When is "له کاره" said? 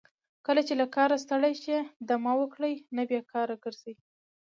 0.79-1.17